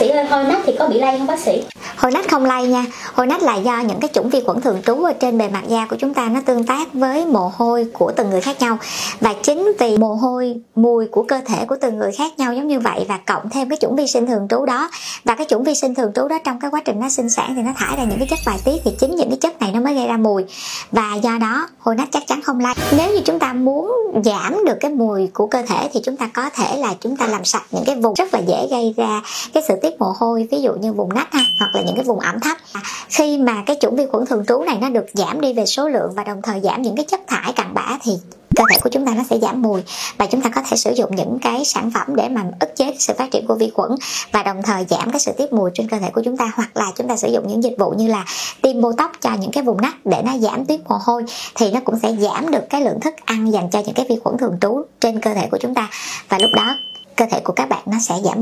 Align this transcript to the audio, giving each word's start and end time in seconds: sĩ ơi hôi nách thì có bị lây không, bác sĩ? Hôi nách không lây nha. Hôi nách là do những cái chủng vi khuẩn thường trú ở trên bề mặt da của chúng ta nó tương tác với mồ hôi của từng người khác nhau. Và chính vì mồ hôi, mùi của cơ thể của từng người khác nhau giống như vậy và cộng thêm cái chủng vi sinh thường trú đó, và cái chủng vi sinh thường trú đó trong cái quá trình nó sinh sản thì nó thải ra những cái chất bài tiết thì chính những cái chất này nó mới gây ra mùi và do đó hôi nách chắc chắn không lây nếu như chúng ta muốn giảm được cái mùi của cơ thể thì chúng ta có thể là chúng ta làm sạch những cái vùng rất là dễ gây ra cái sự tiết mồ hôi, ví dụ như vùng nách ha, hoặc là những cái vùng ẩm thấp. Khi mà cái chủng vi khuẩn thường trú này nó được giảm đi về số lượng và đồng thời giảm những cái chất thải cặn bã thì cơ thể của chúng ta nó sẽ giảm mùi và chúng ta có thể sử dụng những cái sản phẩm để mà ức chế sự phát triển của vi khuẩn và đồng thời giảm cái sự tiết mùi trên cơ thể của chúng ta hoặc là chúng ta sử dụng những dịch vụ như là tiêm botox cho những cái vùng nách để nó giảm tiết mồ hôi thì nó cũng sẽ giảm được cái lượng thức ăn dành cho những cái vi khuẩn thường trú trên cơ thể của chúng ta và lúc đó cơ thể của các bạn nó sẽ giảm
sĩ 0.00 0.08
ơi 0.08 0.24
hôi 0.24 0.44
nách 0.44 0.60
thì 0.64 0.76
có 0.78 0.88
bị 0.88 0.98
lây 0.98 1.18
không, 1.18 1.26
bác 1.26 1.38
sĩ? 1.38 1.62
Hôi 1.96 2.12
nách 2.12 2.28
không 2.30 2.44
lây 2.44 2.66
nha. 2.66 2.86
Hôi 3.12 3.26
nách 3.26 3.42
là 3.42 3.56
do 3.56 3.80
những 3.80 4.00
cái 4.00 4.10
chủng 4.12 4.28
vi 4.28 4.40
khuẩn 4.40 4.60
thường 4.60 4.82
trú 4.86 5.04
ở 5.04 5.12
trên 5.12 5.38
bề 5.38 5.48
mặt 5.48 5.62
da 5.68 5.86
của 5.86 5.96
chúng 5.96 6.14
ta 6.14 6.28
nó 6.28 6.40
tương 6.46 6.64
tác 6.64 6.94
với 6.94 7.26
mồ 7.26 7.52
hôi 7.56 7.86
của 7.92 8.12
từng 8.16 8.30
người 8.30 8.40
khác 8.40 8.56
nhau. 8.60 8.78
Và 9.20 9.34
chính 9.42 9.72
vì 9.78 9.96
mồ 9.96 10.14
hôi, 10.14 10.54
mùi 10.74 11.06
của 11.06 11.22
cơ 11.22 11.40
thể 11.46 11.64
của 11.68 11.76
từng 11.80 11.98
người 11.98 12.12
khác 12.12 12.38
nhau 12.38 12.54
giống 12.54 12.68
như 12.68 12.80
vậy 12.80 13.06
và 13.08 13.18
cộng 13.26 13.50
thêm 13.50 13.68
cái 13.68 13.78
chủng 13.80 13.96
vi 13.96 14.06
sinh 14.06 14.26
thường 14.26 14.46
trú 14.50 14.64
đó, 14.64 14.90
và 15.24 15.34
cái 15.34 15.46
chủng 15.50 15.64
vi 15.64 15.74
sinh 15.74 15.94
thường 15.94 16.12
trú 16.14 16.28
đó 16.28 16.38
trong 16.44 16.60
cái 16.60 16.70
quá 16.70 16.82
trình 16.84 17.00
nó 17.00 17.08
sinh 17.08 17.30
sản 17.30 17.54
thì 17.56 17.62
nó 17.62 17.72
thải 17.76 17.96
ra 17.96 18.04
những 18.04 18.18
cái 18.18 18.28
chất 18.30 18.38
bài 18.46 18.58
tiết 18.64 18.80
thì 18.84 18.90
chính 19.00 19.16
những 19.16 19.28
cái 19.28 19.38
chất 19.40 19.60
này 19.60 19.70
nó 19.74 19.80
mới 19.80 19.94
gây 19.94 20.06
ra 20.06 20.16
mùi 20.16 20.44
và 20.92 21.14
do 21.22 21.38
đó 21.38 21.68
hôi 21.78 21.94
nách 21.94 22.08
chắc 22.12 22.26
chắn 22.26 22.42
không 22.42 22.60
lây 22.60 22.74
nếu 22.96 23.14
như 23.14 23.20
chúng 23.24 23.38
ta 23.38 23.52
muốn 23.52 23.92
giảm 24.24 24.64
được 24.66 24.76
cái 24.80 24.90
mùi 24.90 25.26
của 25.26 25.46
cơ 25.46 25.62
thể 25.62 25.88
thì 25.92 26.00
chúng 26.04 26.16
ta 26.16 26.30
có 26.34 26.50
thể 26.50 26.76
là 26.76 26.94
chúng 27.00 27.16
ta 27.16 27.26
làm 27.26 27.44
sạch 27.44 27.62
những 27.70 27.84
cái 27.86 27.96
vùng 27.96 28.14
rất 28.14 28.34
là 28.34 28.40
dễ 28.40 28.68
gây 28.70 28.94
ra 28.96 29.22
cái 29.54 29.62
sự 29.68 29.74
tiết 29.82 29.98
mồ 29.98 30.12
hôi, 30.16 30.48
ví 30.50 30.60
dụ 30.60 30.72
như 30.74 30.92
vùng 30.92 31.14
nách 31.14 31.32
ha, 31.32 31.44
hoặc 31.58 31.74
là 31.74 31.82
những 31.82 31.94
cái 31.94 32.04
vùng 32.04 32.20
ẩm 32.20 32.40
thấp. 32.40 32.56
Khi 33.08 33.38
mà 33.38 33.62
cái 33.66 33.76
chủng 33.80 33.96
vi 33.96 34.06
khuẩn 34.06 34.26
thường 34.26 34.44
trú 34.48 34.62
này 34.62 34.78
nó 34.80 34.88
được 34.88 35.06
giảm 35.14 35.40
đi 35.40 35.52
về 35.52 35.66
số 35.66 35.88
lượng 35.88 36.12
và 36.16 36.24
đồng 36.24 36.42
thời 36.42 36.60
giảm 36.60 36.82
những 36.82 36.96
cái 36.96 37.04
chất 37.04 37.20
thải 37.26 37.52
cặn 37.52 37.74
bã 37.74 37.98
thì 38.02 38.12
cơ 38.60 38.64
thể 38.70 38.80
của 38.82 38.90
chúng 38.90 39.06
ta 39.06 39.14
nó 39.14 39.22
sẽ 39.30 39.38
giảm 39.38 39.62
mùi 39.62 39.82
và 40.18 40.26
chúng 40.26 40.40
ta 40.40 40.50
có 40.54 40.62
thể 40.70 40.76
sử 40.76 40.92
dụng 40.92 41.16
những 41.16 41.38
cái 41.42 41.64
sản 41.64 41.90
phẩm 41.94 42.16
để 42.16 42.28
mà 42.28 42.44
ức 42.60 42.76
chế 42.76 42.94
sự 42.98 43.14
phát 43.18 43.30
triển 43.30 43.46
của 43.46 43.54
vi 43.54 43.70
khuẩn 43.74 43.90
và 44.32 44.42
đồng 44.42 44.62
thời 44.62 44.86
giảm 44.90 45.10
cái 45.10 45.20
sự 45.20 45.32
tiết 45.32 45.52
mùi 45.52 45.70
trên 45.74 45.88
cơ 45.88 45.98
thể 45.98 46.10
của 46.10 46.22
chúng 46.24 46.36
ta 46.36 46.52
hoặc 46.54 46.76
là 46.76 46.92
chúng 46.96 47.08
ta 47.08 47.16
sử 47.16 47.32
dụng 47.32 47.48
những 47.48 47.62
dịch 47.62 47.74
vụ 47.78 47.90
như 47.90 48.08
là 48.08 48.24
tiêm 48.62 48.80
botox 48.80 49.10
cho 49.20 49.30
những 49.40 49.50
cái 49.50 49.62
vùng 49.62 49.80
nách 49.80 50.06
để 50.06 50.22
nó 50.24 50.38
giảm 50.38 50.64
tiết 50.64 50.80
mồ 50.88 50.96
hôi 51.00 51.24
thì 51.54 51.70
nó 51.70 51.80
cũng 51.84 51.98
sẽ 52.02 52.16
giảm 52.16 52.50
được 52.50 52.70
cái 52.70 52.82
lượng 52.82 53.00
thức 53.00 53.14
ăn 53.24 53.52
dành 53.52 53.70
cho 53.70 53.82
những 53.86 53.94
cái 53.94 54.06
vi 54.08 54.16
khuẩn 54.24 54.38
thường 54.38 54.58
trú 54.60 54.82
trên 55.00 55.20
cơ 55.20 55.34
thể 55.34 55.48
của 55.50 55.58
chúng 55.60 55.74
ta 55.74 55.88
và 56.28 56.38
lúc 56.38 56.50
đó 56.56 56.76
cơ 57.16 57.26
thể 57.30 57.40
của 57.44 57.52
các 57.52 57.68
bạn 57.68 57.82
nó 57.86 57.96
sẽ 58.00 58.14
giảm 58.24 58.38